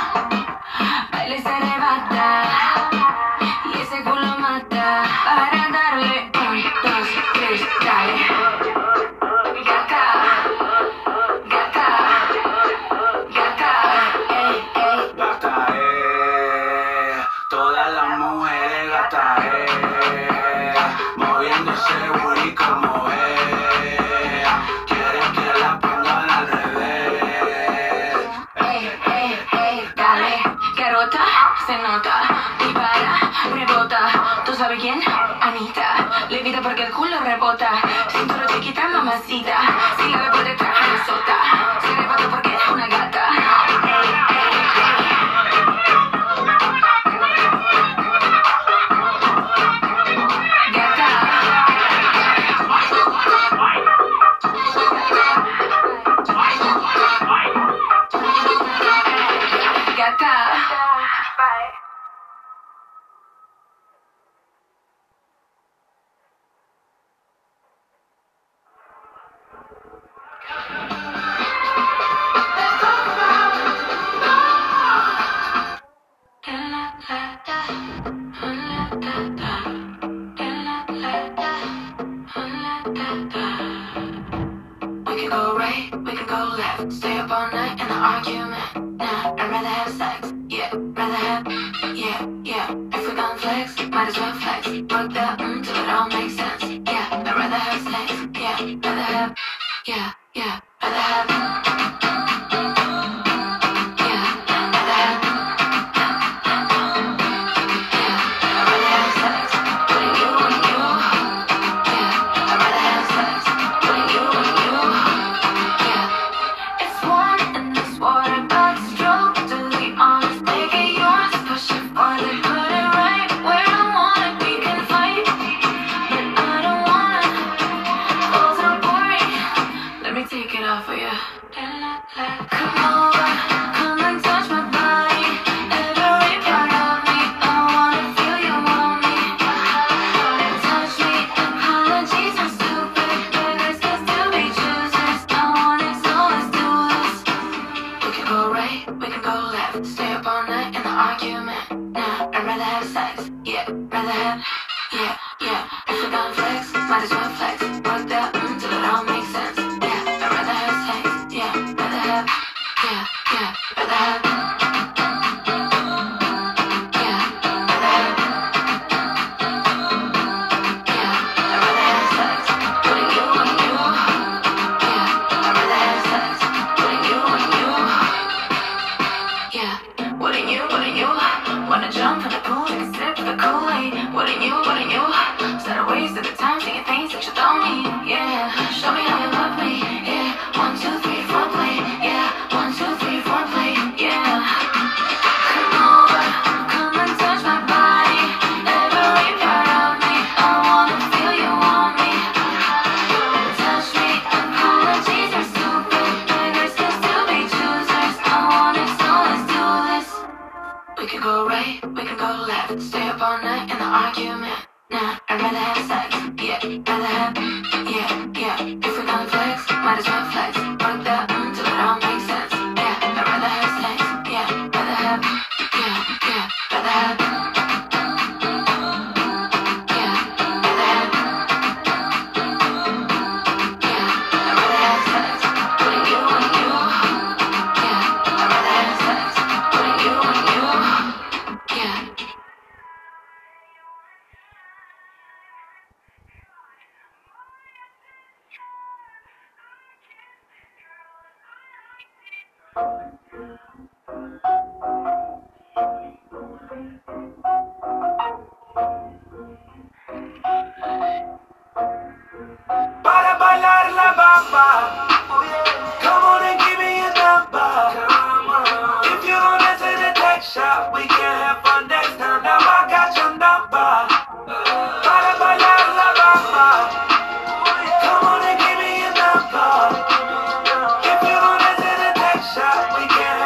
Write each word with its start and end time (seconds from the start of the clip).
Tchau! 0.00 0.29
Cintura 38.08 38.46
chiquita, 38.46 38.88
mamacita, 38.88 39.56
si 39.96 40.19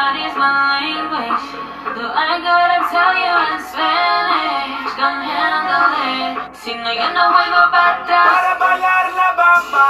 body's 0.00 0.32
my 0.32 0.80
language 0.80 1.44
Though 1.92 2.08
I 2.08 2.40
gotta 2.40 2.80
tell 2.88 3.12
you 3.20 3.34
in 3.52 3.58
Spanish. 3.68 4.88
Don't 4.96 5.20
handle 5.28 5.92
it 6.08 6.56
Si 6.56 6.72
no, 6.72 6.88
yo 6.88 7.06
no 7.12 7.24
vuelvo 7.36 7.62
para 7.68 8.00
atrás 8.00 8.28
Para 8.32 8.52
bailar 8.62 9.04
la 9.20 9.30
bamba. 9.40 9.88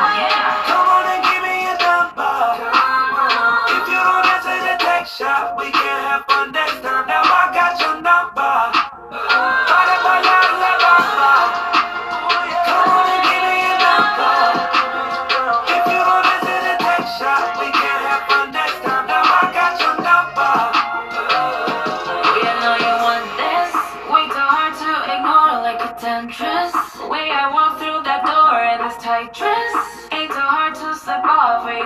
Oh 0.00 0.10
yeah. 0.16 0.64
Come 0.68 0.88
on 0.96 1.04
and 1.12 1.22
give 1.28 1.42
me 1.44 1.54
your 1.68 1.76
number. 1.76 2.36
Come 2.56 3.20
on, 3.20 3.68
If 3.68 3.84
you 3.92 4.00
don't 4.00 4.26
answer 4.32 4.58
the 4.64 4.76
text 4.80 5.18
shot 5.18 5.44
We 5.58 5.68
can 5.70 5.98
have 6.08 6.24
fun. 6.24 6.52
Next 6.52 6.83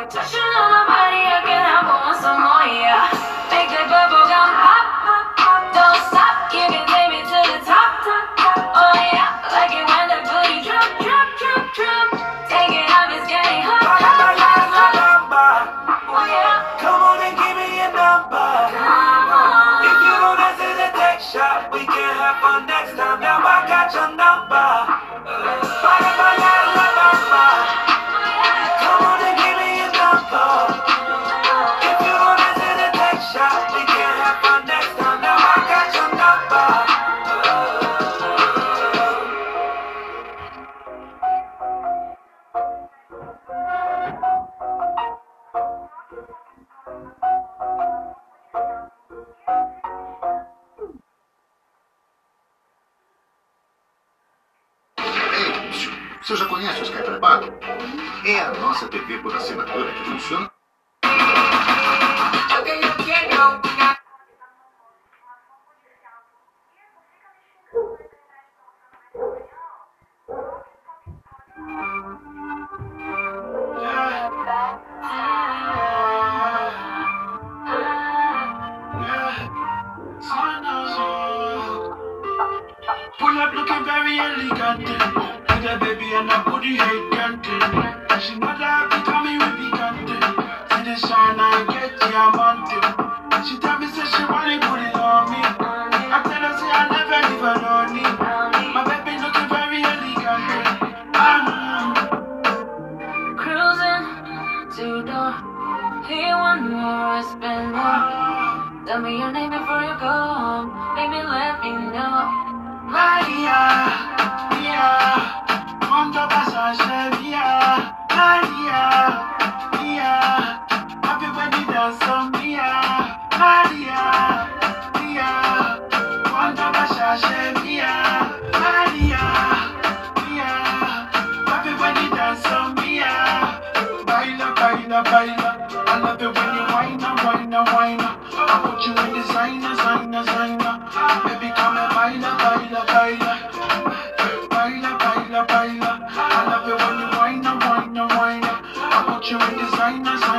Touching 0.09 0.41
on 0.41 0.73
my 0.73 0.89
body 0.89 1.21
again, 1.21 1.69
I 1.69 1.85
some 2.17 2.41
more, 2.41 2.65
yeah. 2.65 3.13
Make 3.53 3.69
that 3.69 3.93
bubble 3.93 4.25
gum 4.25 4.49
pop, 4.57 4.89
pop, 5.05 5.27
pop, 5.37 5.63
don't 5.77 6.01
stop. 6.09 6.49
You 6.49 6.65
can 6.65 6.89
take 6.89 7.13
me 7.13 7.21
to 7.29 7.39
the 7.45 7.61
top, 7.69 8.01
top, 8.09 8.25
top, 8.41 8.73
oh 8.73 8.97
yeah. 9.05 9.37
Like 9.53 9.69
it 9.69 9.85
when 9.85 10.09
that 10.09 10.25
booty 10.25 10.65
drop, 10.65 10.89
drop, 11.05 11.29
drop, 11.37 11.61
drop. 11.77 12.09
Off, 12.09 13.29
getting 13.29 13.61
hot. 13.61 13.89
Shot, 21.29 21.71
we 21.71 21.85
can 21.85 22.15
have 22.17 22.41
fun 22.41 22.65
next 22.65 22.97
time. 22.97 23.21
Now 23.21 23.45
I 23.45 23.69
got 23.69 23.93
your 23.93 24.17
number. 24.17 24.78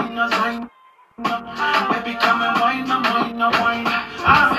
wine 0.10 0.18
us, 0.20 0.32
wine 0.32 0.70
Baby, 1.18 2.18
come 2.20 2.42
and 2.42 2.60
wine 2.60 2.90
up, 2.90 3.04
wine 3.14 3.42
up, 3.42 3.54
wine. 3.54 3.84
Ah. 3.88 4.59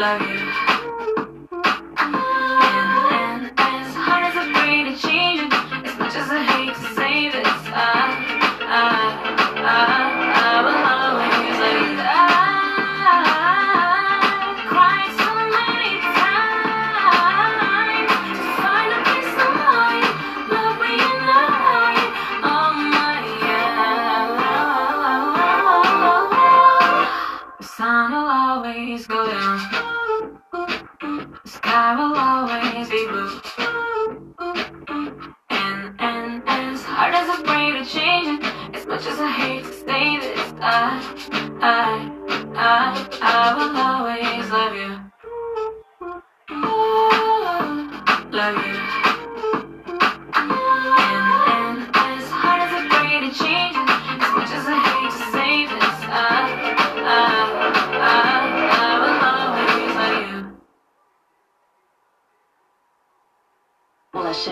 Love 0.00 0.22
you. 0.22 0.39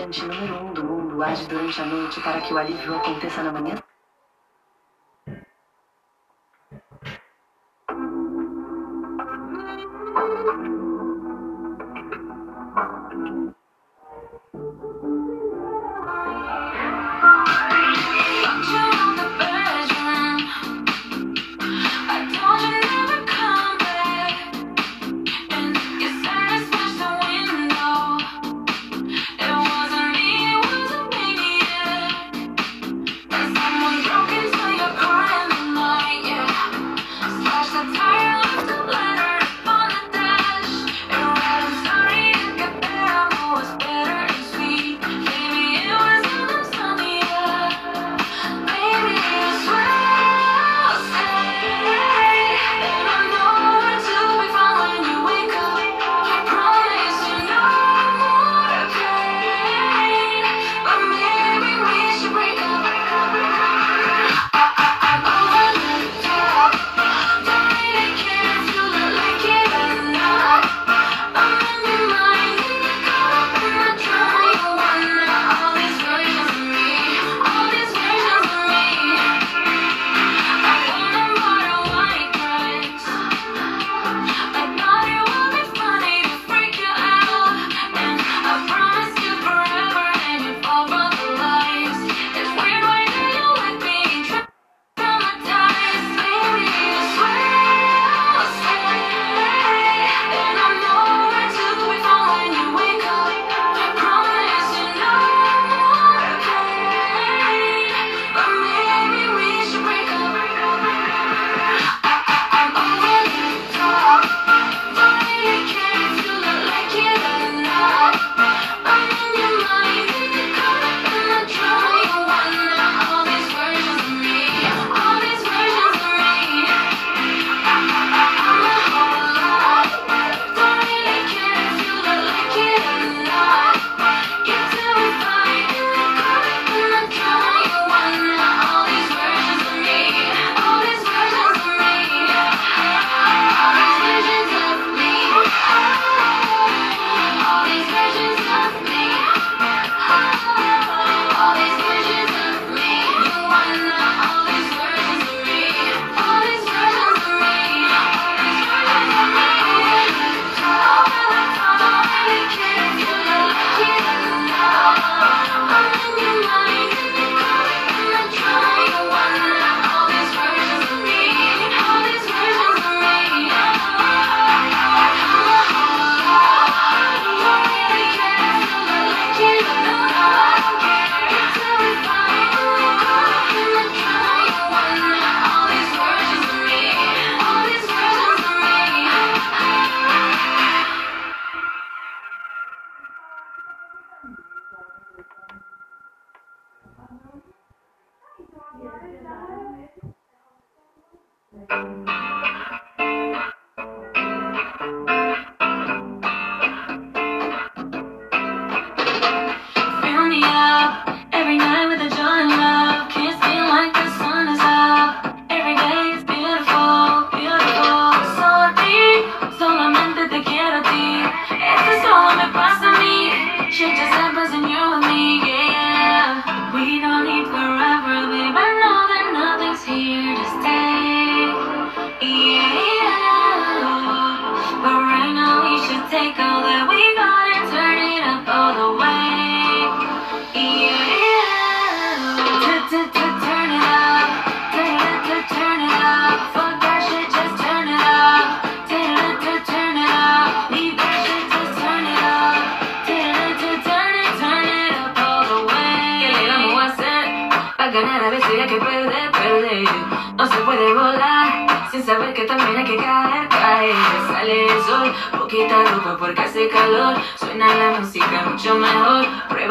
Número 0.09 0.47
no 0.47 0.63
mundo 0.63 0.83
mundo 0.83 1.21
age 1.21 1.45
durante 1.45 1.79
a 1.79 1.85
noite 1.85 2.19
para 2.21 2.41
que 2.41 2.51
o 2.51 2.57
alívio 2.57 2.95
aconteça 2.95 3.43
na 3.43 3.51
manhã? 3.51 3.75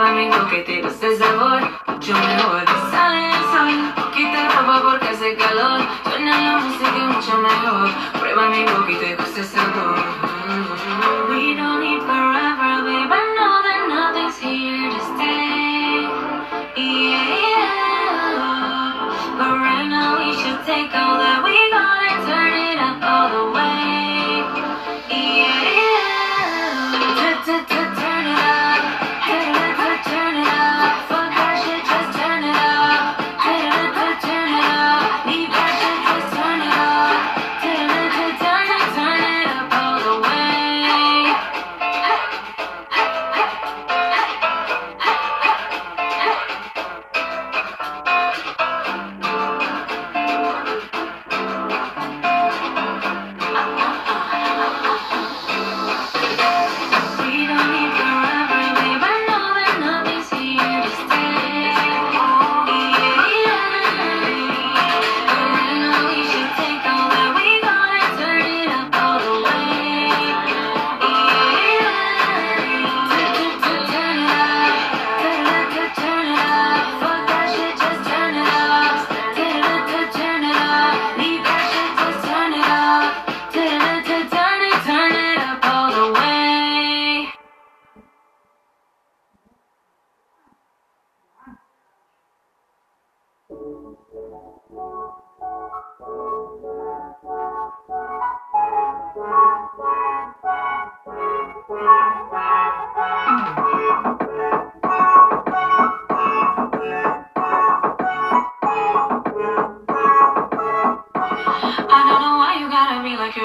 domingo 0.09 0.49
que 0.49 0.63
te 0.63 0.81
guste 0.83 1.17
sabor. 1.19 1.61
Sale 2.91 3.31
el 3.31 3.43
sol, 3.53 3.75
quita 4.15 4.49
ropa 4.55 4.77
porque 4.83 5.09
hace 5.09 5.37
calor. 5.37 5.81
Suena 6.05 6.35
la 6.41 6.59
música 6.61 7.01
mucho 7.13 7.37
mejor. 7.37 7.89
Prueba 8.19 8.51
te 8.51 9.17
guste 9.17 9.45
sabor. 9.45 9.97
We 11.29 11.55
don't 11.55 11.81
need 11.81 12.01
forever, 12.03 12.83
babe. 12.87 13.13
I 13.13 13.23
know 13.37 13.55
that 13.67 13.83
nothing's 13.89 14.39
here 14.39 14.91
to 14.95 15.01
stay. 15.13 16.09
Yeah, 16.77 17.37
but 19.37 19.55
right 19.61 19.89
now 19.89 20.11
we 20.19 20.31
should 20.41 20.61
take 20.65 20.91
all 20.95 21.19
that 21.19 21.43
we 21.45 21.57
got 21.71 22.01
and 22.11 22.21
turn 22.27 22.53
it 22.55 22.79
up 22.79 22.99
all 23.03 23.29
the 23.29 23.45
way. 23.53 23.98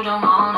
don't 0.03 0.53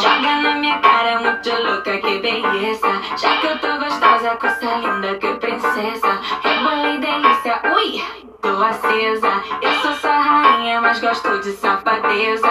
Joga 0.00 0.40
na 0.42 0.54
minha 0.56 0.78
cara, 0.78 1.20
muito 1.20 1.50
louca, 1.50 1.98
que 1.98 2.18
beleza. 2.20 2.88
Já 3.16 3.36
que 3.38 3.46
eu 3.46 3.58
tô 3.58 3.78
gostosa, 3.78 4.36
coisa 4.36 4.76
linda, 4.76 5.14
que 5.18 5.34
princesa. 5.34 6.20
Rebolei 6.42 6.98
delícia, 6.98 7.60
ui, 7.74 8.02
tô 8.40 8.62
acesa. 8.62 9.42
Eu 9.60 9.72
sou 9.82 9.92
sua 9.94 10.20
rainha, 10.20 10.80
mas 10.80 11.00
gosto 11.00 11.40
de 11.40 11.52
safadeza. 11.52 12.48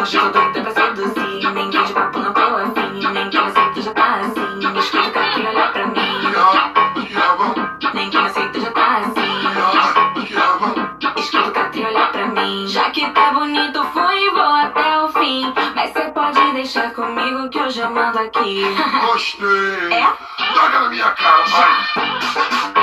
Hoje 0.00 0.18
tô 0.18 0.28
doida 0.28 0.60
pra 0.60 0.70
seduzir. 0.72 1.51
Aqui. 18.20 18.62
Gostei. 19.06 19.92
É? 19.92 20.12
Joga 20.54 20.80
na 20.80 20.88
minha 20.90 21.10
cara, 21.12 21.44
vai. 21.44 22.81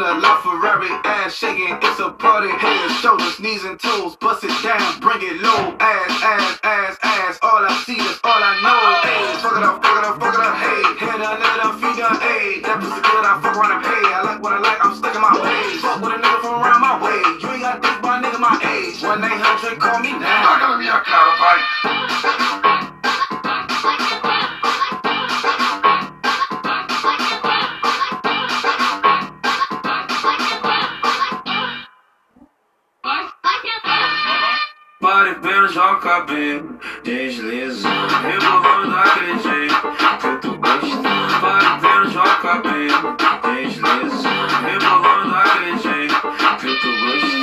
In 0.00 0.06
a 0.06 0.20
La 0.20 0.40
Ferrari, 0.40 0.88
ass 1.04 1.34
shaking, 1.36 1.76
it's 1.76 2.00
a 2.00 2.08
party. 2.08 2.48
Head, 2.48 2.88
shoulders, 3.04 3.38
knees 3.38 3.64
and 3.64 3.78
toes, 3.78 4.16
bust 4.16 4.44
it 4.44 4.56
down, 4.64 4.80
bring 5.00 5.20
it 5.20 5.36
low. 5.44 5.76
Ass, 5.76 6.08
ass, 6.24 6.58
ass, 6.64 6.96
ass, 7.02 7.38
all 7.42 7.60
I 7.60 7.72
see 7.84 8.00
is 8.00 8.16
all 8.24 8.40
I 8.40 8.56
know. 8.64 8.80
Ayy, 9.04 9.44
fuck 9.44 9.60
it 9.60 9.62
up, 9.62 9.76
fuck 9.84 9.98
it 10.00 10.04
up, 10.08 10.16
fuck 10.16 10.32
it 10.32 10.40
up, 10.40 10.56
hey. 10.56 10.80
Head 11.04 11.20
up, 11.20 11.36
nigga, 11.36 11.56
done, 11.60 11.76
feet 11.84 11.96
done, 12.00 12.16
ayy. 12.16 12.62
That 12.64 12.80
pussy 12.80 13.00
good, 13.04 13.24
I 13.28 13.32
fuck 13.44 13.56
around 13.60 13.76
and 13.76 13.84
pay. 13.84 14.00
I 14.08 14.20
like 14.24 14.40
what 14.40 14.56
I 14.56 14.60
like, 14.64 14.80
I'm 14.80 14.96
stuck 14.96 15.12
in 15.12 15.20
my 15.20 15.36
ways. 15.36 15.84
Fuck 15.84 16.00
with 16.00 16.16
a 16.16 16.18
nigga 16.18 16.38
from 16.40 16.54
around 16.64 16.80
my 16.80 16.96
way. 17.04 17.20
You 17.36 17.48
ain't 17.52 17.60
got 17.60 17.76
dick 17.84 18.00
by 18.00 18.16
a 18.16 18.24
nigga 18.24 18.40
my 18.40 18.56
age. 18.72 19.04
1 19.04 19.20
800, 19.20 19.76
call 19.76 20.00
me 20.00 20.16
now. 20.16 20.49
só 35.80 35.94
cabelo 35.94 36.78
deslizando, 37.02 37.96
Eu 38.28 38.42
não 38.42 38.60
tu 38.60 39.88
tanto 40.20 40.58
Vai 40.60 40.78
Batendo 41.40 42.12
só 42.12 42.22
cabelo 42.42 43.16
deslizando, 43.42 44.68
Eu 44.68 44.80
não 44.80 45.02
que 46.58 46.76
tu 46.76 46.88
gosto. 47.00 47.40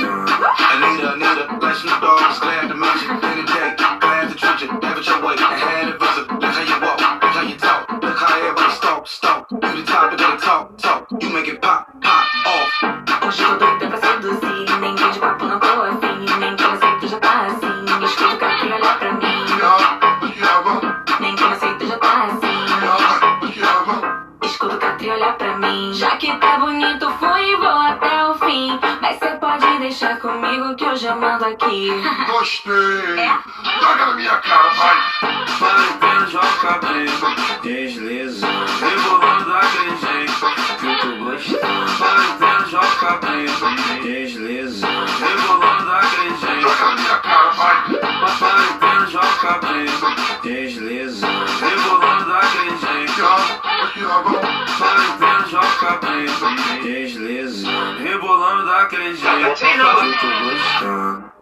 Anita, 0.70 1.10
Anita, 1.14 1.52
bless 1.58 1.82
the 1.82 1.98
dogs. 2.00 2.38
Glad 2.38 2.68
to 2.68 2.76
meet 2.76 3.02
you. 3.02 3.10
Any 3.10 3.42
day, 3.42 3.74
glad 3.98 4.28
to 4.28 4.34
treat 4.36 4.60
you. 4.60 4.68
Have 4.82 4.98
it 4.98 5.06
your 5.08 5.20
way. 5.20 5.34
And 5.34 5.60
have 5.60 5.88
it 5.88 5.98
aqui. 31.24 31.90
Gostei. 32.26 33.18
É? 33.18 33.38
Na 33.96 34.14
minha 34.14 34.36
cara, 34.38 34.68
vai. 34.70 34.96
Vai, 35.58 36.26
joga 36.30 36.78
bem. 36.78 37.06
Deslizando, 37.62 38.66
rebolando 38.80 39.54
a 39.54 39.62
gente. 39.62 40.06
Que 40.78 40.86
eu 40.86 40.98
tô 40.98 41.08
gostando. 41.24 41.86
Vai, 42.38 42.68
joga 42.70 43.10
bem. 43.26 43.46
Deslizando, 44.02 45.06
rebolando 45.18 45.92
a 45.92 46.02
gente. 46.02 46.60
Joga 46.62 46.84
na 46.84 46.94
minha 46.94 47.18
cara, 47.18 47.50
vai. 47.50 47.76
Papai, 48.20 49.06
joga 49.10 49.52
bem. 49.66 49.86
Deslizando, 50.42 51.44
rebolando 51.60 52.32
a 52.34 52.42
gente. 52.42 52.86
Aqui, 52.86 53.22
ó. 53.22 54.08
Bem. 56.00 56.26
Deslizando 56.82 57.27
rebolando 58.38 58.66
daquele 58.66 59.14
jeito 59.14 59.36
eu 59.36 59.54
tô 59.54 60.28
gostando. 60.50 61.37